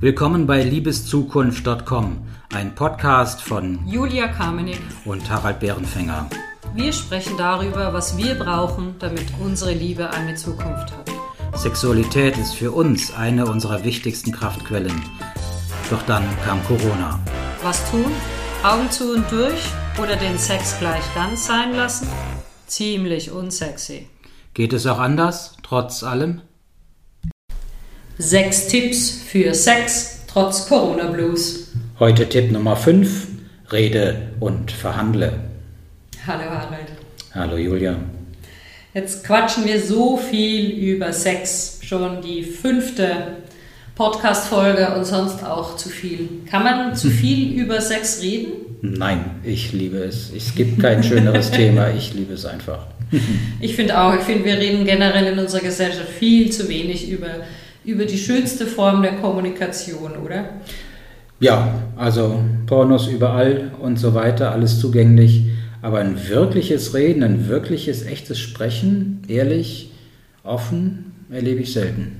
[0.00, 2.18] Willkommen bei liebeszukunft.com,
[2.54, 6.30] ein Podcast von Julia Kamenik und Harald Bärenfänger.
[6.72, 11.10] Wir sprechen darüber, was wir brauchen, damit unsere Liebe eine Zukunft hat.
[11.56, 15.02] Sexualität ist für uns eine unserer wichtigsten Kraftquellen.
[15.90, 17.18] Doch dann kam Corona.
[17.64, 18.12] Was tun?
[18.62, 19.64] Augen zu und durch
[20.00, 22.06] oder den Sex gleich ganz sein lassen?
[22.68, 24.08] Ziemlich unsexy.
[24.54, 26.42] Geht es auch anders, trotz allem?
[28.20, 31.68] Sechs Tipps für Sex trotz Corona Blues.
[32.00, 33.28] Heute Tipp Nummer 5:
[33.70, 35.34] Rede und verhandle.
[36.26, 36.88] Hallo Harald.
[37.32, 37.96] Hallo Julia.
[38.92, 43.36] Jetzt quatschen wir so viel über Sex, schon die fünfte
[43.94, 46.28] Podcast-Folge und sonst auch zu viel.
[46.50, 48.52] Kann man zu viel über Sex reden?
[48.82, 50.32] Nein, ich liebe es.
[50.36, 51.90] Es gibt kein schöneres Thema.
[51.96, 52.86] Ich liebe es einfach.
[53.60, 57.28] ich finde auch, ich finde, wir reden generell in unserer Gesellschaft viel zu wenig über
[57.88, 60.50] über die schönste Form der Kommunikation, oder?
[61.40, 65.44] Ja, also Pornos überall und so weiter, alles zugänglich.
[65.80, 69.92] Aber ein wirkliches Reden, ein wirkliches, echtes Sprechen, ehrlich,
[70.44, 72.16] offen, erlebe ich selten.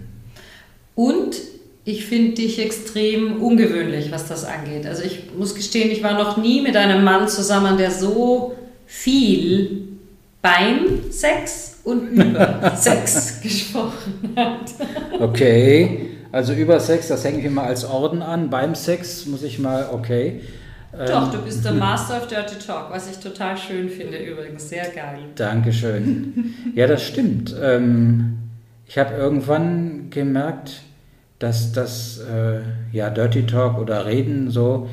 [0.94, 1.36] Und
[1.84, 4.86] ich finde dich extrem ungewöhnlich, was das angeht.
[4.86, 8.56] Also ich muss gestehen, ich war noch nie mit einem Mann zusammen, der so
[8.86, 9.82] viel
[10.40, 14.74] beim Sex und über Sex gesprochen hat.
[15.20, 18.50] Okay, also über Sex, das hänge ich mir mal als Orden an.
[18.50, 20.42] Beim Sex muss ich mal, okay.
[20.92, 24.68] Doch, ähm, du bist der Master of Dirty Talk, was ich total schön finde übrigens.
[24.68, 25.18] Sehr geil.
[25.34, 26.54] Dankeschön.
[26.76, 27.54] Ja, das stimmt.
[27.60, 28.38] Ähm,
[28.86, 30.82] ich habe irgendwann gemerkt,
[31.40, 32.60] dass das äh,
[32.92, 34.88] ja, Dirty Talk oder Reden so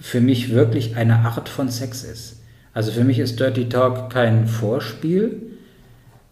[0.00, 2.40] für mich wirklich eine Art von Sex ist.
[2.72, 5.49] Also für mich ist Dirty Talk kein Vorspiel,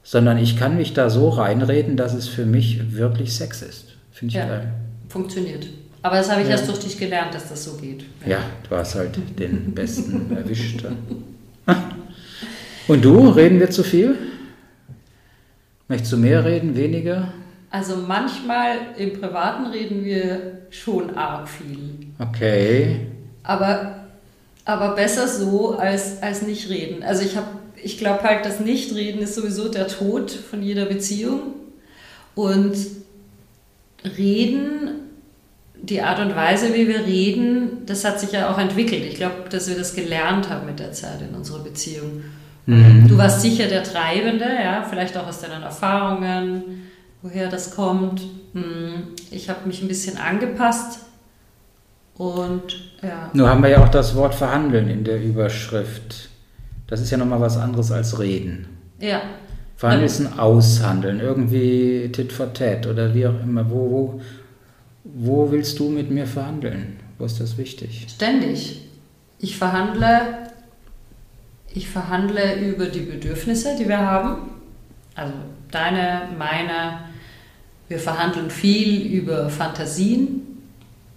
[0.08, 3.88] sondern ich kann mich da so reinreden, dass es für mich wirklich Sex ist.
[4.10, 4.72] Finde ich ja, geil.
[5.10, 5.66] Funktioniert.
[6.00, 6.52] Aber das habe ich ja.
[6.52, 8.04] erst durch dich gelernt, dass das so geht.
[8.22, 10.82] Ja, ja du hast halt den Besten erwischt.
[12.86, 14.16] Und du, reden wir zu viel?
[15.88, 17.34] Möchtest du mehr reden, weniger?
[17.70, 22.06] Also manchmal im Privaten reden wir schon arg viel.
[22.18, 23.08] Okay.
[23.42, 24.06] Aber,
[24.64, 27.02] aber besser so als, als nicht reden.
[27.02, 31.54] Also ich habe ich glaube halt, das Nichtreden ist sowieso der Tod von jeder Beziehung.
[32.34, 32.76] Und
[34.16, 34.90] reden,
[35.74, 39.04] die Art und Weise, wie wir reden, das hat sich ja auch entwickelt.
[39.04, 42.22] Ich glaube, dass wir das gelernt haben mit der Zeit in unserer Beziehung.
[42.66, 43.08] Mhm.
[43.08, 46.88] Du warst sicher der Treibende, ja, vielleicht auch aus deinen Erfahrungen,
[47.22, 48.22] woher das kommt.
[48.52, 51.00] Hm, ich habe mich ein bisschen angepasst
[52.16, 53.30] und ja.
[53.32, 56.28] Nur haben wir ja auch das Wort verhandeln in der Überschrift.
[56.88, 58.66] Das ist ja nochmal was anderes als reden.
[58.98, 59.22] Ja.
[59.76, 63.70] Verhandeln ist ein Aushandeln, irgendwie tit for tat oder wie auch immer.
[63.70, 64.20] Wo, wo,
[65.04, 66.96] wo willst du mit mir verhandeln?
[67.18, 68.06] Wo ist das wichtig?
[68.08, 68.82] Ständig.
[69.38, 70.48] Ich verhandle,
[71.72, 74.50] ich verhandle über die Bedürfnisse, die wir haben.
[75.14, 75.34] Also
[75.70, 77.06] deine, meine.
[77.86, 80.47] Wir verhandeln viel über Fantasien,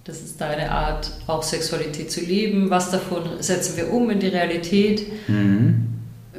[0.03, 2.69] das ist deine Art, auch Sexualität zu leben.
[2.69, 5.06] Was davon setzen wir um in die Realität?
[5.28, 5.88] Mhm.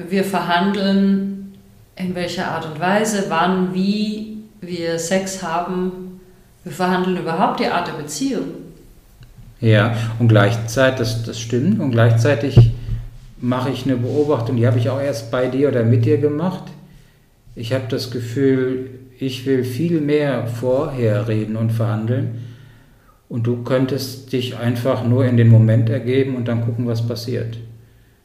[0.09, 1.55] Wir verhandeln,
[1.95, 6.21] in welcher Art und Weise, wann, wie wir Sex haben.
[6.65, 8.47] Wir verhandeln überhaupt die Art der Beziehung.
[9.61, 12.73] Ja, und gleichzeitig, das, das stimmt, und gleichzeitig
[13.41, 16.65] mache ich eine Beobachtung, die habe ich auch erst bei dir oder mit dir gemacht.
[17.55, 22.52] Ich habe das Gefühl, ich will viel mehr vorher reden und verhandeln
[23.33, 27.57] und du könntest dich einfach nur in den Moment ergeben und dann gucken, was passiert.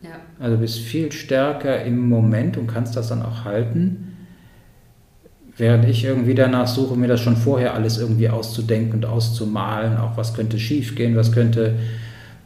[0.01, 0.09] Ja.
[0.38, 4.18] Also bist viel stärker im Moment und kannst das dann auch halten,
[5.56, 10.18] während ich irgendwie danach suche, mir das schon vorher alles irgendwie auszudenken und auszumalen, auch
[10.18, 11.75] was könnte schiefgehen, was könnte,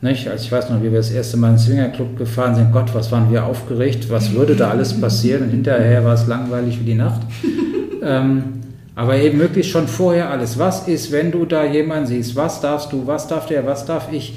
[0.01, 0.27] nicht?
[0.27, 2.93] Also ich weiß noch, wie wir das erste Mal in den Swingerclub gefahren sind, Gott,
[2.93, 6.85] was waren wir aufgeregt, was würde da alles passieren und hinterher war es langweilig wie
[6.85, 7.21] die Nacht.
[8.03, 8.60] ähm,
[8.95, 10.59] aber eben möglichst schon vorher alles.
[10.59, 12.35] Was ist, wenn du da jemanden siehst?
[12.35, 13.07] Was darfst du?
[13.07, 13.65] Was darf der?
[13.65, 14.35] Was darf ich?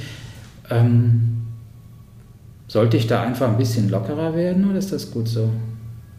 [0.70, 1.42] Ähm,
[2.68, 5.50] sollte ich da einfach ein bisschen lockerer werden oder ist das gut so?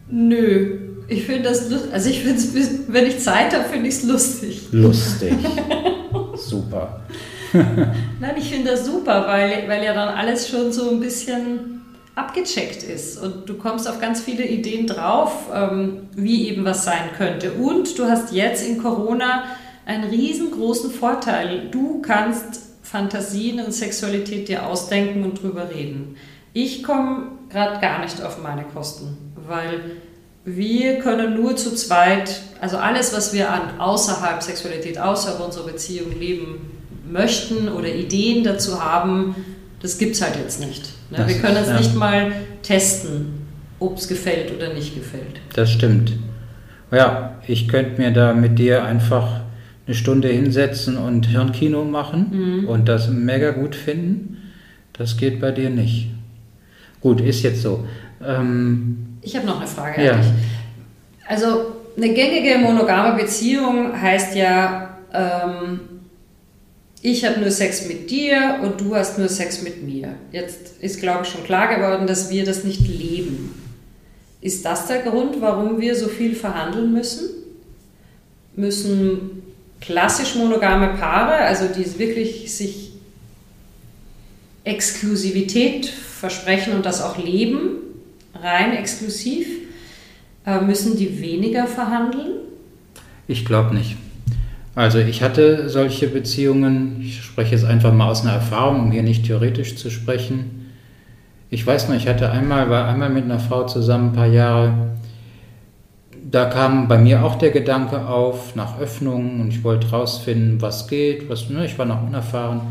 [0.10, 0.78] Nö,
[1.08, 1.94] ich finde das lustig.
[1.94, 4.62] Also ich finde es, wenn ich Zeit habe, finde ich es lustig.
[4.72, 5.34] Lustig.
[6.36, 7.02] super.
[7.54, 11.75] Nein, ich finde das super, weil, weil ja dann alles schon so ein bisschen
[12.16, 17.10] abgecheckt ist und du kommst auf ganz viele Ideen drauf, ähm, wie eben was sein
[17.18, 17.54] könnte.
[17.54, 19.44] Und du hast jetzt in Corona
[19.86, 21.68] einen riesengroßen Vorteil.
[21.72, 26.16] Du kannst Fantasien und Sexualität dir ausdenken und drüber reden.
[26.54, 29.98] Ich komme gerade gar nicht auf meine Kosten, weil
[30.46, 36.18] wir können nur zu zweit, also alles, was wir an außerhalb Sexualität, außerhalb unserer Beziehung
[36.18, 36.72] leben
[37.12, 39.36] möchten oder Ideen dazu haben,
[39.82, 40.95] das gibt es halt jetzt nicht.
[41.10, 41.28] Ne?
[41.28, 41.78] Wir können es ja.
[41.78, 42.32] nicht mal
[42.62, 43.48] testen,
[43.80, 45.42] ob es gefällt oder nicht gefällt.
[45.54, 46.14] Das stimmt.
[46.92, 49.42] Ja, ich könnte mir da mit dir einfach
[49.86, 52.68] eine Stunde hinsetzen und Hirnkino machen mhm.
[52.68, 54.52] und das mega gut finden.
[54.94, 56.10] Das geht bei dir nicht.
[57.02, 57.86] Gut, ist jetzt so.
[58.26, 60.20] Ähm, ich habe noch eine Frage ja.
[61.28, 65.80] Also eine gängige monogame Beziehung heißt ja, ähm,
[67.06, 70.16] ich habe nur Sex mit dir und du hast nur Sex mit mir.
[70.32, 73.54] Jetzt ist, glaube ich, schon klar geworden, dass wir das nicht leben.
[74.42, 77.30] Ist das der Grund, warum wir so viel verhandeln müssen?
[78.56, 79.44] Müssen
[79.82, 82.94] klassisch monogame Paare, also die wirklich sich
[84.64, 87.78] Exklusivität versprechen und das auch leben,
[88.34, 89.48] rein exklusiv,
[90.48, 92.40] äh, müssen die weniger verhandeln?
[93.28, 93.96] Ich glaube nicht.
[94.76, 99.04] Also ich hatte solche Beziehungen, ich spreche jetzt einfach mal aus einer Erfahrung, um hier
[99.04, 100.74] nicht theoretisch zu sprechen.
[101.50, 104.74] Ich weiß noch, ich hatte einmal, war einmal mit einer Frau zusammen, ein paar Jahre,
[106.30, 110.88] da kam bei mir auch der Gedanke auf nach Öffnungen und ich wollte rausfinden, was
[110.88, 112.62] geht, was, ne, ich war noch unerfahren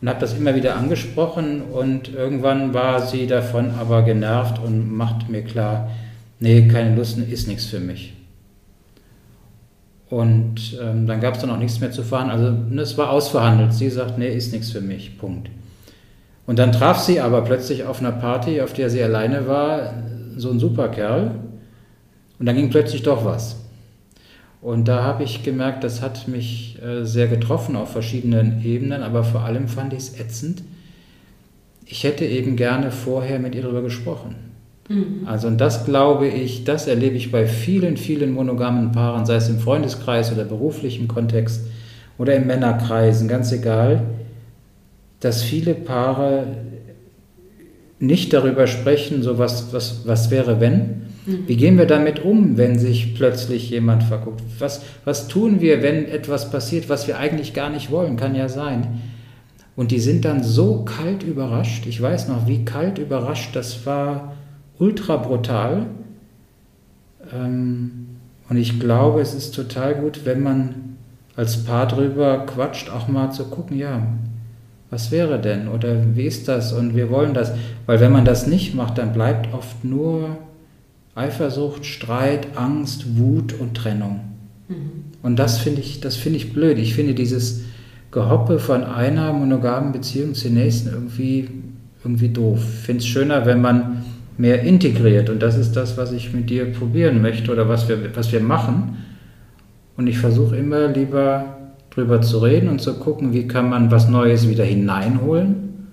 [0.00, 5.30] und habe das immer wieder angesprochen und irgendwann war sie davon aber genervt und machte
[5.30, 5.90] mir klar,
[6.40, 8.17] nee, keine Lust, ist nichts für mich.
[10.10, 12.30] Und ähm, dann gab es dann auch nichts mehr zu fahren.
[12.30, 13.74] Also ne, es war ausverhandelt.
[13.74, 15.18] Sie sagt, nee, ist nichts für mich.
[15.18, 15.50] Punkt.
[16.46, 19.92] Und dann traf sie aber plötzlich auf einer Party, auf der sie alleine war,
[20.36, 21.32] so ein Superkerl.
[22.38, 23.56] Und dann ging plötzlich doch was.
[24.62, 29.24] Und da habe ich gemerkt, das hat mich äh, sehr getroffen auf verschiedenen Ebenen, aber
[29.24, 30.62] vor allem fand ich es ätzend.
[31.84, 34.34] Ich hätte eben gerne vorher mit ihr darüber gesprochen.
[34.88, 35.22] Mhm.
[35.26, 39.48] Also und das glaube ich, das erlebe ich bei vielen, vielen monogamen Paaren, sei es
[39.48, 41.62] im Freundeskreis oder beruflichen Kontext
[42.16, 44.02] oder in Männerkreisen, ganz egal,
[45.20, 46.46] dass viele Paare
[48.00, 51.02] nicht darüber sprechen, so was, was, was wäre, wenn.
[51.26, 51.44] Mhm.
[51.46, 54.42] Wie gehen wir damit um, wenn sich plötzlich jemand verguckt?
[54.58, 58.16] Was, was tun wir, wenn etwas passiert, was wir eigentlich gar nicht wollen?
[58.16, 59.00] Kann ja sein.
[59.74, 61.86] Und die sind dann so kalt überrascht.
[61.86, 64.34] Ich weiß noch, wie kalt überrascht das war
[64.78, 65.86] ultra brutal.
[67.32, 68.06] Ähm,
[68.48, 70.96] und ich glaube, es ist total gut, wenn man
[71.36, 74.02] als Paar drüber quatscht, auch mal zu gucken, ja,
[74.90, 77.52] was wäre denn oder wie ist das und wir wollen das.
[77.86, 80.38] Weil wenn man das nicht macht, dann bleibt oft nur
[81.14, 84.20] Eifersucht, Streit, Angst, Wut und Trennung.
[84.68, 85.04] Mhm.
[85.22, 86.78] Und das finde ich, das finde ich blöd.
[86.78, 87.64] Ich finde dieses
[88.10, 91.48] Gehoppe von einer monogamen Beziehung zur nächsten irgendwie,
[92.02, 92.60] irgendwie doof.
[92.62, 94.04] Ich finde es schöner, wenn man
[94.38, 95.28] mehr integriert.
[95.28, 98.40] Und das ist das, was ich mit dir probieren möchte oder was wir, was wir
[98.40, 98.96] machen.
[99.96, 101.58] Und ich versuche immer lieber
[101.90, 105.88] drüber zu reden und zu gucken, wie kann man was Neues wieder hineinholen,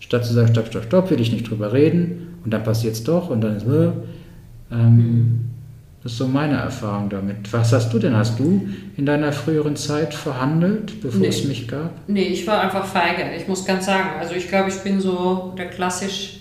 [0.00, 3.04] statt zu sagen, stopp, stopp, stopp, will ich nicht drüber reden und dann passiert es
[3.04, 3.90] doch und dann ist, äh,
[4.72, 5.50] ähm,
[6.02, 7.50] das ist so meine Erfahrung damit.
[7.52, 8.16] Was hast du denn?
[8.16, 11.28] Hast du in deiner früheren Zeit verhandelt, bevor nee.
[11.28, 11.92] es mich gab?
[12.08, 13.22] Nee, ich war einfach feige.
[13.36, 16.40] Ich muss ganz sagen, also ich glaube, ich bin so der klassisch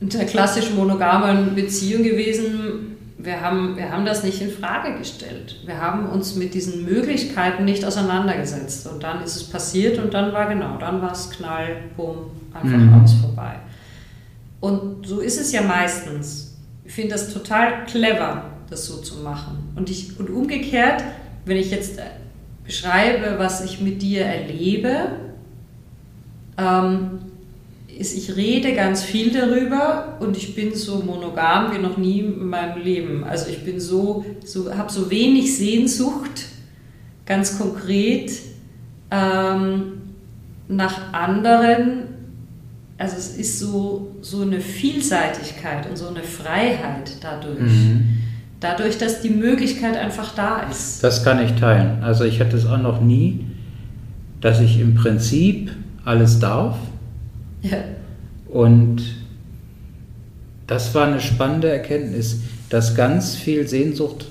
[0.00, 2.96] in der klassisch monogamen Beziehung gewesen.
[3.18, 5.60] Wir haben, wir haben das nicht in Frage gestellt.
[5.66, 8.86] Wir haben uns mit diesen Möglichkeiten nicht auseinandergesetzt.
[8.86, 12.78] Und dann ist es passiert und dann war genau, dann war es knall, bumm, einfach
[12.78, 12.94] mhm.
[12.94, 13.56] alles vorbei.
[14.60, 16.56] Und so ist es ja meistens.
[16.84, 19.72] Ich finde das total clever, das so zu machen.
[19.76, 21.02] Und, ich, und umgekehrt,
[21.44, 22.00] wenn ich jetzt
[22.64, 25.12] beschreibe, was ich mit dir erlebe,
[26.56, 27.20] ähm,
[27.98, 32.46] ist, ich rede ganz viel darüber und ich bin so monogam wie noch nie in
[32.46, 33.24] meinem Leben.
[33.24, 36.46] Also ich bin so, so habe so wenig Sehnsucht,
[37.26, 38.30] ganz konkret,
[39.10, 39.92] ähm,
[40.68, 42.04] nach anderen.
[42.98, 47.60] Also es ist so, so eine Vielseitigkeit und so eine Freiheit dadurch.
[47.60, 48.18] Mhm.
[48.60, 51.02] Dadurch, dass die Möglichkeit einfach da ist.
[51.02, 52.02] Das kann ich teilen.
[52.02, 53.46] Also ich hatte es auch noch nie,
[54.40, 55.72] dass ich im Prinzip
[56.04, 56.76] alles darf
[57.62, 57.78] ja.
[58.48, 59.02] Und
[60.66, 64.26] das war eine spannende Erkenntnis, dass ganz viel Sehnsucht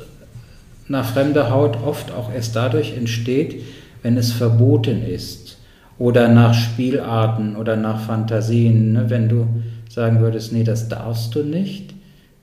[0.87, 3.63] nach fremder Haut oft auch erst dadurch entsteht,
[4.03, 5.57] wenn es verboten ist
[5.99, 8.93] oder nach Spielarten oder nach Fantasien.
[8.93, 9.09] Ne?
[9.09, 9.47] Wenn du
[9.89, 11.93] sagen würdest, nee, das darfst du nicht,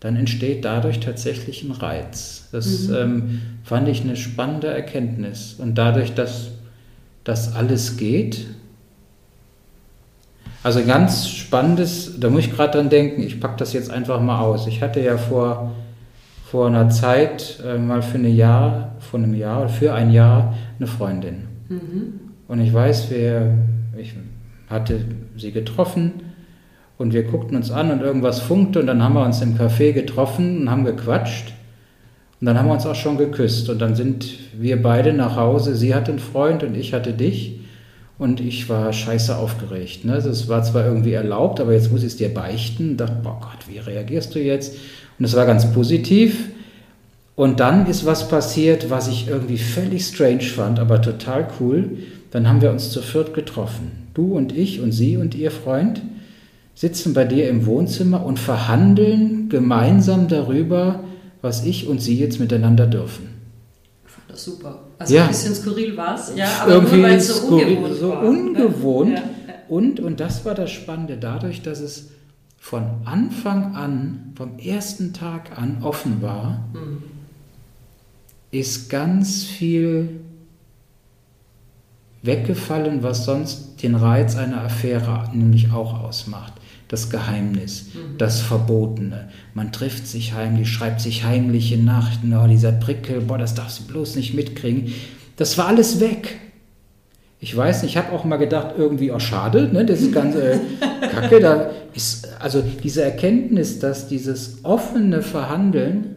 [0.00, 2.48] dann entsteht dadurch tatsächlich ein Reiz.
[2.52, 2.94] Das mhm.
[2.94, 5.54] ähm, fand ich eine spannende Erkenntnis.
[5.58, 6.48] Und dadurch, dass
[7.22, 8.46] das alles geht,
[10.64, 14.40] also ganz spannendes, da muss ich gerade dran denken, ich packe das jetzt einfach mal
[14.40, 14.66] aus.
[14.66, 15.70] Ich hatte ja vor
[16.54, 20.86] vor einer Zeit äh, mal für ein Jahr, vor einem Jahr, für ein Jahr eine
[20.86, 21.48] Freundin.
[21.68, 22.20] Mhm.
[22.46, 23.58] Und ich weiß, wer,
[23.98, 24.14] ich
[24.70, 25.00] hatte
[25.36, 26.12] sie getroffen
[26.96, 29.90] und wir guckten uns an und irgendwas funkte und dann haben wir uns im Café
[29.92, 31.54] getroffen und haben gequatscht.
[32.40, 35.74] Und dann haben wir uns auch schon geküsst und dann sind wir beide nach Hause.
[35.74, 37.63] Sie hatte einen Freund und ich hatte dich.
[38.16, 40.04] Und ich war scheiße aufgeregt.
[40.04, 40.14] Ne?
[40.14, 42.90] Das war zwar irgendwie erlaubt, aber jetzt muss ich es dir beichten.
[42.90, 44.76] Und dachte, boah Gott, wie reagierst du jetzt?
[45.18, 46.48] Und es war ganz positiv.
[47.36, 51.98] Und dann ist was passiert, was ich irgendwie völlig strange fand, aber total cool.
[52.30, 53.90] Dann haben wir uns zu viert getroffen.
[54.14, 56.02] Du und ich und sie und ihr Freund
[56.74, 61.04] sitzen bei dir im Wohnzimmer und verhandeln gemeinsam darüber,
[61.42, 63.33] was ich und sie jetzt miteinander dürfen.
[64.36, 64.80] Super.
[64.98, 65.22] Also ja.
[65.22, 68.22] ein bisschen skurril war es, ja, aber Irgendwie nur weil es so ungewohnt so war.
[68.22, 69.18] ungewohnt.
[69.18, 69.22] Ja.
[69.68, 72.10] Und, und das war das Spannende, dadurch, dass es
[72.58, 77.02] von Anfang an, vom ersten Tag an offen war, mhm.
[78.50, 80.20] ist ganz viel
[82.24, 86.54] weggefallen, was sonst den Reiz einer Affäre nämlich auch ausmacht
[86.88, 88.18] das Geheimnis, mhm.
[88.18, 89.28] das Verbotene.
[89.54, 93.84] Man trifft sich heimlich, schreibt sich heimliche Nachrichten, oh, dieser Prickel, boah, das darfst du
[93.84, 94.92] bloß nicht mitkriegen.
[95.36, 96.36] Das war alles weg.
[97.40, 100.60] Ich weiß nicht, ich habe auch mal gedacht, irgendwie, oh schade, ne, das ist ganze
[101.12, 101.40] Kacke.
[101.40, 106.16] Da ist, also diese Erkenntnis, dass dieses offene Verhandeln,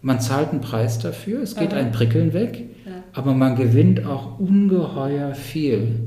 [0.00, 2.64] man zahlt einen Preis dafür, es geht ein Prickeln weg.
[3.12, 6.00] Aber man gewinnt auch ungeheuer viel.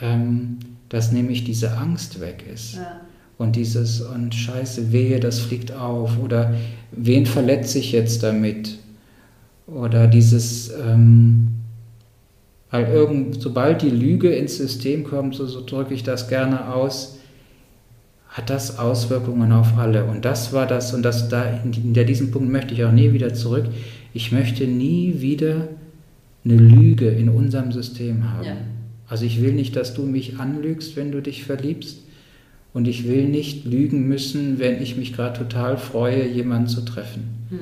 [0.00, 2.76] Ähm, dass nämlich diese Angst weg ist.
[2.76, 3.00] Ja.
[3.36, 6.18] Und dieses, und scheiße, wehe, das fliegt auf.
[6.18, 6.54] Oder
[6.92, 8.78] wen verletze ich jetzt damit?
[9.66, 11.48] Oder dieses, ähm,
[12.70, 17.18] weil irgend, sobald die Lüge ins System kommt, so, so drücke ich das gerne aus,
[18.28, 20.04] hat das Auswirkungen auf alle.
[20.04, 23.12] Und das war das, und das da, in, in diesem Punkt möchte ich auch nie
[23.12, 23.66] wieder zurück.
[24.14, 25.68] Ich möchte nie wieder
[26.48, 28.44] eine Lüge in unserem System haben.
[28.46, 28.56] Ja.
[29.08, 32.00] Also ich will nicht, dass du mich anlügst, wenn du dich verliebst.
[32.74, 37.24] Und ich will nicht lügen müssen, wenn ich mich gerade total freue, jemanden zu treffen.
[37.48, 37.58] Hm.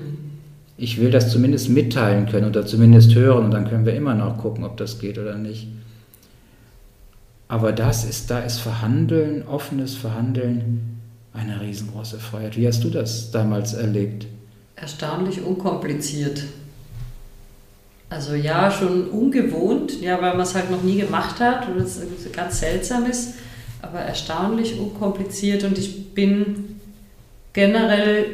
[0.77, 4.37] Ich will das zumindest mitteilen können oder zumindest hören und dann können wir immer noch
[4.37, 5.69] gucken, ob das geht oder nicht.
[7.49, 10.99] Aber das ist, da ist Verhandeln, offenes Verhandeln
[11.33, 12.57] eine riesengroße Freiheit.
[12.57, 14.27] Wie hast du das damals erlebt?
[14.75, 16.43] Erstaunlich unkompliziert.
[18.09, 22.01] Also ja, schon ungewohnt, ja, weil man es halt noch nie gemacht hat und es
[22.33, 23.35] ganz seltsam ist,
[23.83, 26.79] aber erstaunlich unkompliziert und ich bin
[27.53, 28.27] generell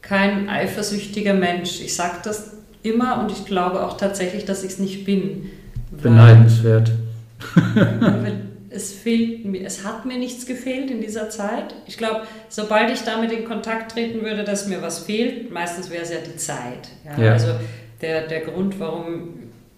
[0.00, 1.80] kein eifersüchtiger Mensch.
[1.80, 5.50] Ich sage das immer und ich glaube auch tatsächlich, dass ich es nicht bin.
[5.90, 6.92] Beneidenswert.
[8.70, 11.74] es fehlt mir, es hat mir nichts gefehlt in dieser Zeit.
[11.86, 16.02] Ich glaube, sobald ich damit in Kontakt treten würde, dass mir was fehlt, meistens wäre
[16.02, 16.88] es ja die Zeit.
[17.04, 17.24] Ja?
[17.24, 17.32] Ja.
[17.32, 17.48] Also
[18.00, 19.28] der, der Grund, warum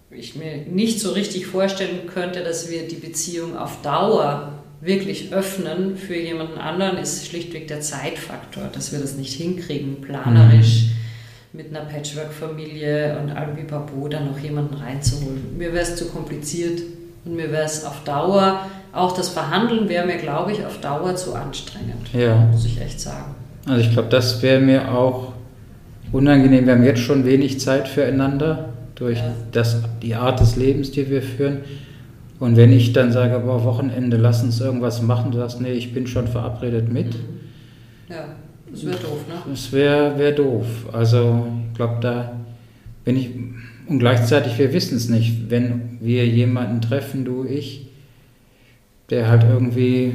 [0.09, 5.97] ich mir nicht so richtig vorstellen könnte, dass wir die Beziehung auf Dauer wirklich öffnen
[5.97, 11.57] für jemanden anderen, ist schlichtweg der Zeitfaktor, dass wir das nicht hinkriegen, planerisch mhm.
[11.57, 15.57] mit einer Patchwork-Familie und allem Pipapo dann noch jemanden reinzuholen.
[15.57, 16.81] Mir wäre es zu kompliziert
[17.25, 18.61] und mir wäre es auf Dauer,
[18.93, 22.35] auch das Verhandeln wäre mir, glaube ich, auf Dauer zu anstrengend, ja.
[22.35, 23.35] muss ich echt sagen.
[23.67, 25.33] Also ich glaube, das wäre mir auch
[26.11, 26.65] unangenehm.
[26.65, 29.19] Wir haben jetzt schon wenig Zeit füreinander durch
[29.51, 31.59] das, die Art des Lebens, die wir führen.
[32.39, 35.93] Und wenn ich dann sage, boah, Wochenende, lass uns irgendwas machen, du sagst, nee, ich
[35.93, 37.07] bin schon verabredet mit.
[37.07, 37.37] Mhm.
[38.09, 38.25] Ja,
[38.71, 39.35] das wäre doof, ne?
[39.49, 40.65] Das wäre wär doof.
[40.93, 42.33] Also, ich glaube, da,
[43.05, 43.29] wenn ich,
[43.87, 47.87] und gleichzeitig, wir wissen es nicht, wenn wir jemanden treffen, du, ich,
[49.09, 50.13] der halt irgendwie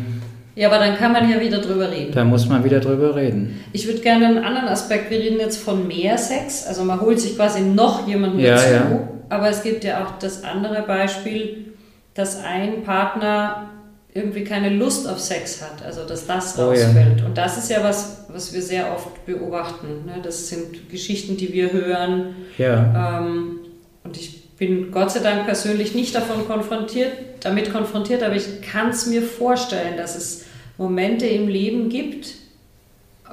[0.54, 2.12] ja, aber dann kann man ja wieder drüber reden.
[2.12, 3.61] Da muss man wieder drüber reden.
[3.73, 7.21] Ich würde gerne einen anderen Aspekt, wir reden jetzt von mehr Sex, also man holt
[7.21, 9.09] sich quasi noch jemanden ja, dazu, ja.
[9.28, 11.73] aber es gibt ja auch das andere Beispiel,
[12.14, 13.71] dass ein Partner
[14.14, 17.21] irgendwie keine Lust auf Sex hat, also dass das oh, rausfällt.
[17.21, 17.26] Ja.
[17.26, 20.04] Und das ist ja was, was wir sehr oft beobachten.
[20.04, 20.16] Ne?
[20.23, 22.35] Das sind Geschichten, die wir hören.
[22.59, 23.21] Ja.
[23.21, 23.61] Ähm,
[24.04, 28.90] und ich bin Gott sei Dank persönlich nicht davon konfrontiert, damit konfrontiert, aber ich kann
[28.90, 30.45] es mir vorstellen, dass es
[30.78, 32.35] Momente im Leben gibt,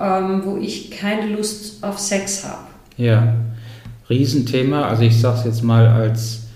[0.01, 2.65] ähm, wo ich keine Lust auf Sex habe.
[2.97, 3.35] Ja,
[4.09, 4.87] Riesenthema.
[4.87, 6.47] Also ich sage es jetzt mal als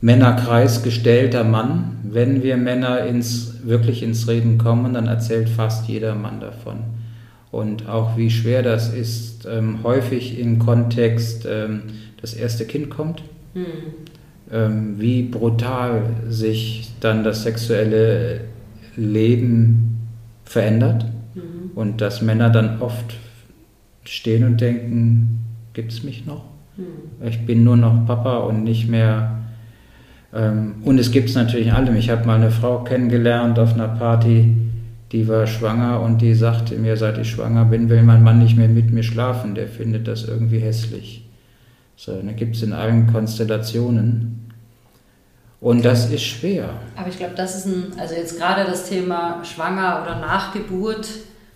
[0.00, 1.98] Männerkreis gestellter Mann.
[2.02, 6.78] Wenn wir Männer ins, wirklich ins Reden kommen, dann erzählt fast jeder Mann davon.
[7.52, 11.82] Und auch wie schwer das ist, ähm, häufig im Kontext, ähm,
[12.20, 13.22] das erste Kind kommt.
[13.64, 13.92] Hm.
[14.50, 18.40] Ähm, wie brutal sich dann das sexuelle
[18.96, 19.98] Leben
[20.44, 21.70] verändert mhm.
[21.74, 23.14] und dass Männer dann oft
[24.04, 26.44] stehen und denken, gibt es mich noch?
[26.76, 27.28] Hm.
[27.28, 29.38] Ich bin nur noch Papa und nicht mehr.
[30.32, 31.96] Ähm, und es gibt es natürlich in allem.
[31.96, 34.56] Ich habe mal eine Frau kennengelernt auf einer Party,
[35.12, 38.56] die war schwanger und die sagte mir, seit ich schwanger bin, will mein Mann nicht
[38.56, 39.54] mehr mit mir schlafen.
[39.54, 41.27] Der findet das irgendwie hässlich.
[41.98, 44.52] So, dann gibt es in allen Konstellationen.
[45.60, 46.70] Und das ist schwer.
[46.94, 51.08] Aber ich glaube, das ist ein, also jetzt gerade das Thema Schwanger oder Nachgeburt,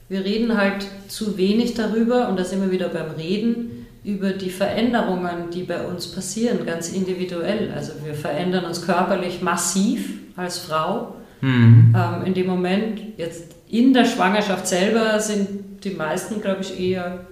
[0.08, 5.50] wir reden halt zu wenig darüber und das immer wieder beim Reden über die Veränderungen,
[5.54, 7.72] die bei uns passieren, ganz individuell.
[7.72, 11.14] Also wir verändern uns körperlich massiv als Frau.
[11.40, 11.94] Mhm.
[11.96, 17.26] Ähm, in dem Moment, jetzt in der Schwangerschaft selber sind die meisten, glaube ich, eher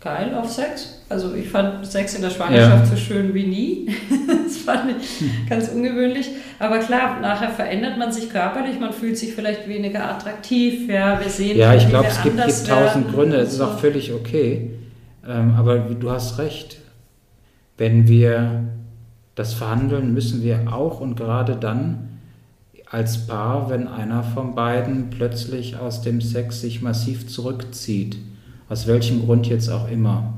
[0.00, 1.00] geil auf Sex.
[1.08, 2.86] Also ich fand Sex in der Schwangerschaft ja.
[2.86, 3.86] so schön wie nie.
[4.44, 6.30] das fand ich ganz ungewöhnlich.
[6.58, 10.88] Aber klar, nachher verändert man sich körperlich, man fühlt sich vielleicht weniger attraktiv.
[10.88, 13.38] Ja, wir sehen Ja, ich glaube, es gibt, gibt tausend Gründe.
[13.38, 14.70] Es ist auch völlig okay.
[15.26, 16.78] Ähm, aber du hast recht.
[17.76, 18.64] Wenn wir
[19.34, 22.08] das verhandeln, müssen wir auch und gerade dann
[22.90, 28.16] als Paar, wenn einer von beiden plötzlich aus dem Sex sich massiv zurückzieht
[28.68, 30.34] aus welchem Grund jetzt auch immer.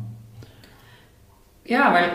[1.65, 2.11] Ja, weil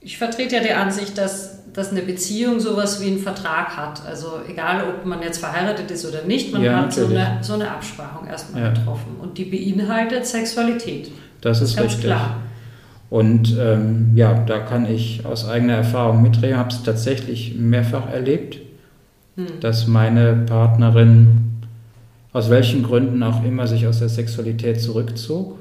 [0.00, 4.04] ich vertrete ja die Ansicht, dass, dass eine Beziehung sowas wie einen Vertrag hat.
[4.06, 7.54] Also egal, ob man jetzt verheiratet ist oder nicht, man ja, hat so eine, so
[7.54, 8.68] eine Absprachung erstmal ja.
[8.70, 9.16] getroffen.
[9.20, 11.10] Und die beinhaltet Sexualität.
[11.40, 12.04] Das ist Ganz richtig.
[12.04, 12.36] Klar.
[13.10, 18.58] Und ähm, ja, da kann ich aus eigener Erfahrung mitreden, habe es tatsächlich mehrfach erlebt,
[19.36, 19.60] hm.
[19.60, 21.51] dass meine Partnerin
[22.32, 25.58] aus welchen Gründen auch immer sich aus der Sexualität zurückzog.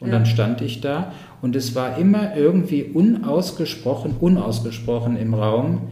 [0.00, 0.14] Und ja.
[0.14, 5.88] dann stand ich da und es war immer irgendwie unausgesprochen, unausgesprochen im Raum,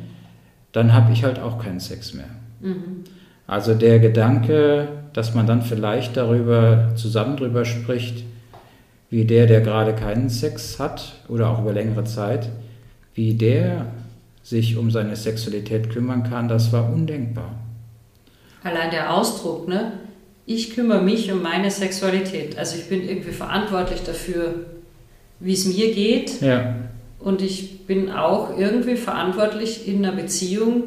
[0.72, 2.28] dann habe ich halt auch keinen Sex mehr.
[2.60, 3.04] Mhm.
[3.46, 8.24] Also der Gedanke, dass man dann vielleicht darüber zusammen drüber spricht,
[9.10, 12.48] wie der, der gerade keinen Sex hat oder auch über längere Zeit,
[13.14, 13.86] wie der
[14.42, 17.54] sich um seine Sexualität kümmern kann, das war undenkbar.
[18.64, 19.92] Allein der Ausdruck, ne?
[20.46, 22.58] Ich kümmere mich um meine Sexualität.
[22.58, 24.54] Also ich bin irgendwie verantwortlich dafür,
[25.40, 26.40] wie es mir geht.
[26.40, 26.76] Ja.
[27.18, 30.84] Und ich bin auch irgendwie verantwortlich in einer Beziehung.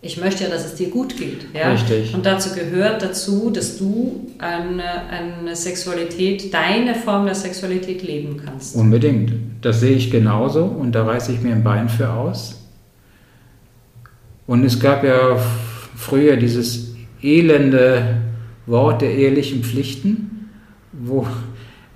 [0.00, 1.46] Ich möchte ja, dass es dir gut geht.
[1.52, 1.72] Ja?
[1.72, 2.14] Richtig.
[2.14, 8.76] Und dazu gehört dazu, dass du eine, eine Sexualität, deine Form der Sexualität leben kannst.
[8.76, 9.32] Unbedingt.
[9.60, 12.54] Das sehe ich genauso und da reiße ich mir ein Bein für aus.
[14.46, 15.36] Und es gab ja
[15.96, 18.27] früher dieses elende
[18.68, 20.50] Wort der ehelichen Pflichten,
[20.92, 21.26] wo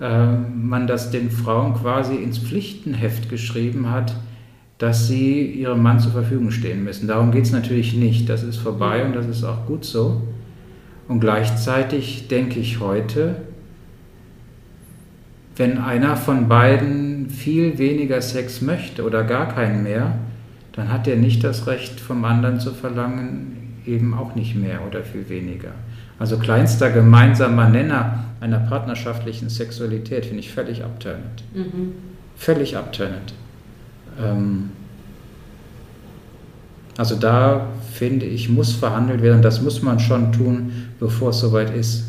[0.01, 4.17] äh, man das den Frauen quasi ins Pflichtenheft geschrieben hat,
[4.79, 7.07] dass sie ihrem Mann zur Verfügung stehen müssen.
[7.07, 8.29] Darum geht es natürlich nicht.
[8.29, 10.23] Das ist vorbei und das ist auch gut so.
[11.07, 13.37] Und gleichzeitig denke ich heute,
[15.57, 20.19] wenn einer von beiden viel weniger Sex möchte oder gar keinen mehr,
[20.73, 25.03] dann hat er nicht das Recht vom anderen zu verlangen, eben auch nicht mehr oder
[25.03, 25.73] viel weniger.
[26.19, 31.45] Also kleinster gemeinsamer Nenner einer partnerschaftlichen Sexualität finde ich völlig abtönend.
[31.55, 31.93] Mhm.
[32.37, 33.35] Völlig abtönend.
[34.21, 34.71] Ähm,
[36.97, 39.43] also da finde ich, muss verhandelt werden.
[39.43, 42.05] Das muss man schon tun, bevor es soweit ist.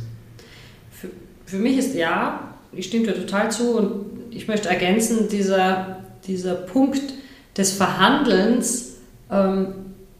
[0.91, 1.09] Für,
[1.45, 6.55] für mich ist ja, ich stimme dir total zu und ich möchte ergänzen, dieser, dieser
[6.55, 7.13] Punkt
[7.55, 8.97] des Verhandelns
[9.29, 9.67] ähm,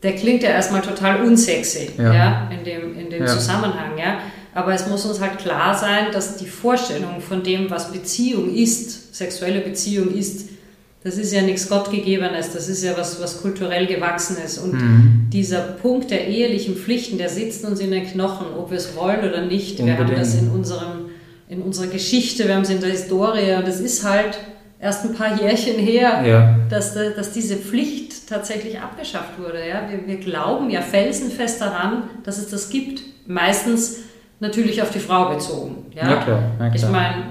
[0.04, 2.14] der klingt ja erstmal total unsexy ja.
[2.14, 3.28] ja in dem, in dem ja.
[3.28, 3.98] Zusammenhang.
[3.98, 4.20] Ja?
[4.54, 9.16] Aber es muss uns halt klar sein, dass die Vorstellung von dem, was Beziehung ist,
[9.16, 10.50] sexuelle Beziehung ist,
[11.04, 14.58] das ist ja nichts Gottgegebenes, das ist ja was, was kulturell gewachsenes.
[14.58, 15.28] Und mhm.
[15.34, 19.20] dieser Punkt der ehelichen Pflichten, der sitzt uns in den Knochen, ob wir es wollen
[19.20, 19.80] oder nicht.
[19.80, 20.00] Unbedingt.
[20.00, 21.10] Wir haben das in, unserem,
[21.50, 24.38] in unserer Geschichte, wir haben es in der Historie und das ist halt
[24.84, 26.56] erst ein paar Jährchen her, ja.
[26.70, 29.60] dass, dass diese Pflicht tatsächlich abgeschafft wurde.
[29.68, 29.84] Ja?
[29.90, 33.02] Wir, wir glauben ja felsenfest daran, dass es das gibt.
[33.26, 34.00] Meistens
[34.42, 35.86] natürlich auf die Frau bezogen.
[35.96, 36.04] Ja?
[36.06, 36.76] Na klar, na klar.
[36.76, 37.24] Ich meine,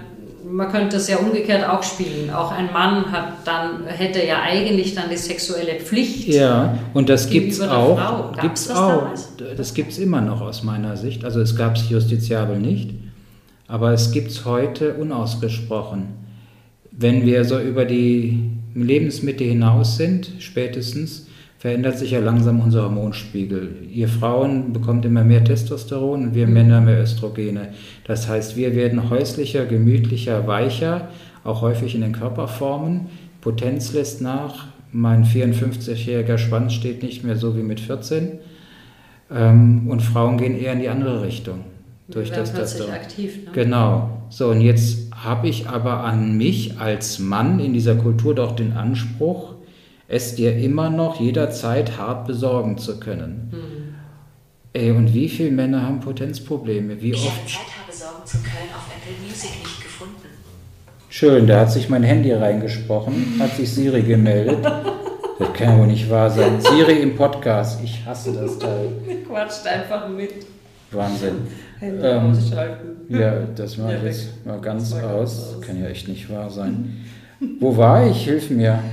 [0.51, 2.31] man könnte das ja umgekehrt auch spielen.
[2.31, 6.29] Auch ein Mann hat dann, hätte ja eigentlich dann die sexuelle Pflicht.
[6.29, 8.33] Ja, und das gibt es auch.
[8.41, 9.09] Gibt's das auch.
[9.57, 11.25] Das gibt es immer noch aus meiner Sicht.
[11.25, 12.95] Also es gab es justiziabel nicht,
[13.69, 16.22] aber es gibt es heute unausgesprochen
[16.93, 21.27] wenn wir so über die Lebensmitte hinaus sind, spätestens,
[21.59, 23.87] verändert sich ja langsam unser Hormonspiegel.
[23.89, 27.69] Ihr Frauen bekommt immer mehr Testosteron und wir Männer mehr Östrogene.
[28.05, 31.09] Das heißt, wir werden häuslicher, gemütlicher, weicher,
[31.45, 33.03] auch häufig in den Körperformen.
[33.41, 34.67] Potenz lässt nach.
[34.91, 38.41] Mein 54-jähriger Schwanz steht nicht mehr so wie mit 14.
[39.31, 41.61] Ähm, und Frauen gehen eher in die andere Richtung.
[42.09, 42.93] Durch das Testosteron.
[42.93, 43.37] aktiv.
[43.47, 43.53] Ne?
[43.53, 44.11] Genau.
[44.29, 48.73] So, und jetzt habe ich aber an mich als Mann in dieser Kultur doch den
[48.73, 49.55] Anspruch,
[50.09, 53.49] es dir immer noch jederzeit hart besorgen zu können.
[53.51, 53.95] Hm.
[54.75, 57.01] Ey, und wie viele Männer haben Potenzprobleme?
[57.01, 57.49] Wie ich oft?
[57.49, 60.29] Zeit habe sorgen zu können auf Apple Music nicht gefunden.
[61.09, 64.65] Schön, da hat sich mein Handy reingesprochen, hat sich Siri gemeldet.
[64.65, 66.61] Das kann ja wohl nicht wahr sein.
[66.61, 68.89] Siri im Podcast, ich hasse das Teil.
[69.29, 70.47] Quatscht einfach mit.
[70.91, 71.49] Wahnsinn.
[71.83, 72.89] Handy ähm, ausschalten.
[73.09, 75.55] Ja, das mache ich jetzt mal ganz aus.
[75.55, 75.61] aus.
[75.61, 77.05] Kann ja echt nicht wahr sein.
[77.59, 78.25] Wo war ich?
[78.25, 78.79] Hilf mir.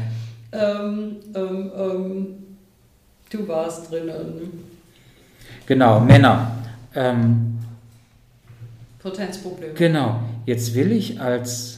[0.52, 2.28] Ähm, ähm, ähm,
[3.30, 4.64] du warst drinnen.
[5.68, 6.54] Genau, Männer.
[6.96, 7.60] Ähm,
[8.98, 9.76] Potenzproblem.
[9.76, 10.22] Genau.
[10.48, 11.78] Jetzt will ich als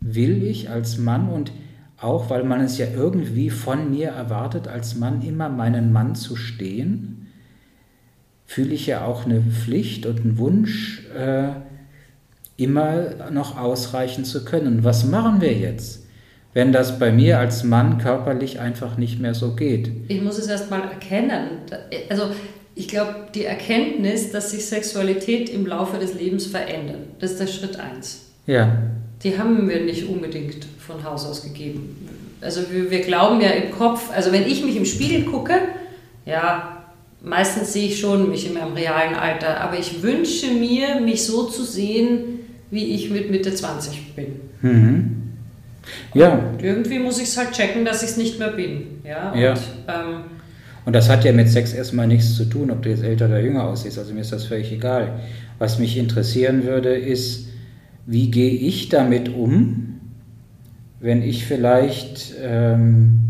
[0.00, 1.52] will ich als Mann und
[1.96, 6.36] auch weil man es ja irgendwie von mir erwartet, als Mann immer meinen Mann zu
[6.36, 7.15] stehen,
[8.46, 11.48] fühle ich ja auch eine Pflicht und einen Wunsch, äh,
[12.56, 14.82] immer noch ausreichen zu können.
[14.82, 16.06] Was machen wir jetzt,
[16.54, 19.90] wenn das bei mir als Mann körperlich einfach nicht mehr so geht?
[20.08, 21.58] Ich muss es erst mal erkennen.
[22.08, 22.30] Also
[22.74, 27.46] ich glaube, die Erkenntnis, dass sich Sexualität im Laufe des Lebens verändert, das ist der
[27.46, 28.30] Schritt eins.
[28.46, 28.78] Ja.
[29.22, 32.08] Die haben wir nicht unbedingt von Haus aus gegeben.
[32.40, 35.54] Also wir, wir glauben ja im Kopf, also wenn ich mich im Spiegel gucke,
[36.26, 36.75] ja,
[37.22, 41.44] meistens sehe ich schon mich in meinem realen Alter, aber ich wünsche mir, mich so
[41.44, 44.26] zu sehen, wie ich mit Mitte 20 bin.
[44.62, 45.22] Mhm.
[46.14, 46.32] Ja.
[46.34, 49.00] Und irgendwie muss ich es halt checken, dass ich es nicht mehr bin.
[49.04, 49.30] Ja.
[49.30, 49.54] Und, ja.
[49.88, 50.24] Ähm,
[50.84, 53.40] und das hat ja mit Sex erstmal nichts zu tun, ob du jetzt älter oder
[53.40, 53.98] jünger aussiehst.
[53.98, 55.20] Also mir ist das völlig egal.
[55.58, 57.48] Was mich interessieren würde, ist,
[58.06, 60.00] wie gehe ich damit um,
[61.00, 63.25] wenn ich vielleicht ähm,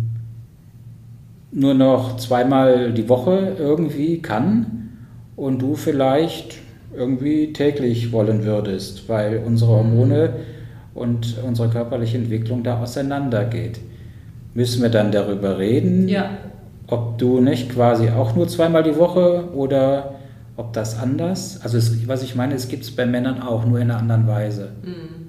[1.56, 4.90] nur noch zweimal die Woche irgendwie kann
[5.36, 6.58] und du vielleicht
[6.94, 10.34] irgendwie täglich wollen würdest, weil unsere Hormone
[10.94, 13.80] und unsere körperliche Entwicklung da auseinandergeht.
[14.52, 16.28] Müssen wir dann darüber reden, ja.
[16.88, 20.16] ob du nicht quasi auch nur zweimal die Woche oder
[20.58, 23.78] ob das anders, also es, was ich meine, es gibt es bei Männern auch, nur
[23.78, 24.72] in einer anderen Weise.
[24.82, 25.25] Mhm.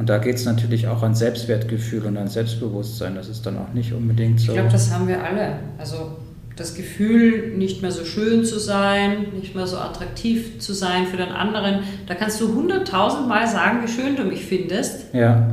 [0.00, 3.16] Und da geht es natürlich auch an Selbstwertgefühl und an Selbstbewusstsein.
[3.16, 4.46] Das ist dann auch nicht unbedingt so.
[4.46, 5.56] Ich glaube, das haben wir alle.
[5.76, 6.12] Also
[6.56, 11.18] das Gefühl, nicht mehr so schön zu sein, nicht mehr so attraktiv zu sein für
[11.18, 11.80] den anderen.
[12.06, 15.12] Da kannst du hunderttausendmal sagen, wie schön du mich findest.
[15.12, 15.50] Ja.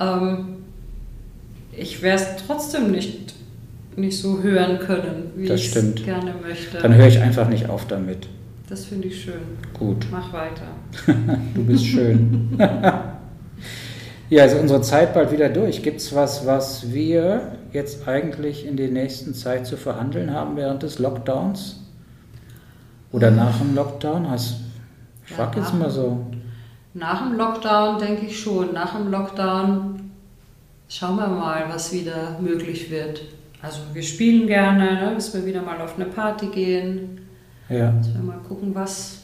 [0.00, 0.56] Ähm,
[1.70, 3.34] ich wäre es trotzdem nicht,
[3.96, 6.78] nicht so hören können, wie ich es gerne möchte.
[6.78, 8.28] Dann höre ich einfach nicht auf damit.
[8.70, 9.34] Das finde ich schön.
[9.74, 10.06] Gut.
[10.10, 10.68] Mach weiter.
[11.54, 12.58] du bist schön.
[14.30, 15.82] ja, also unsere Zeit bald wieder durch.
[15.82, 20.82] Gibt es was, was wir jetzt eigentlich in der nächsten Zeit zu verhandeln haben während
[20.82, 21.80] des Lockdowns?
[23.10, 24.30] Oder nach dem Lockdown?
[24.30, 24.56] Hast,
[25.26, 26.26] ich frage ja, jetzt mal so.
[26.92, 28.74] Nach dem Lockdown denke ich schon.
[28.74, 30.10] Nach dem Lockdown
[30.88, 33.22] schauen wir mal, was wieder möglich wird.
[33.62, 37.20] Also wir spielen gerne, ne, dass wir wieder mal auf eine Party gehen.
[37.68, 37.92] Ja.
[37.92, 39.22] Dass wir mal gucken, was,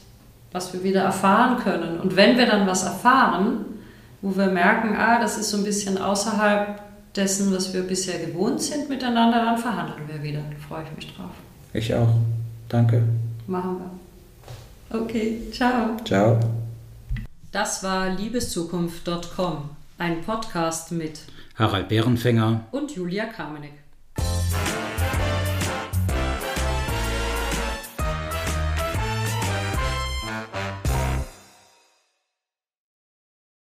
[0.51, 1.99] was wir wieder erfahren können.
[1.99, 3.65] Und wenn wir dann was erfahren,
[4.25, 6.81] wo wir merken, ah, das ist so ein bisschen außerhalb
[7.15, 10.39] dessen, was wir bisher gewohnt sind miteinander, dann verhandeln wir wieder.
[10.39, 11.29] Da freue ich mich drauf.
[11.73, 12.09] Ich auch.
[12.67, 13.03] Danke.
[13.45, 13.77] Machen
[14.89, 14.99] wir.
[14.99, 15.95] Okay, ciao.
[16.03, 16.39] Ciao.
[17.51, 21.19] Das war liebeszukunft.com, ein Podcast mit
[21.53, 23.84] Harald Bärenfänger und Julia Kamenek.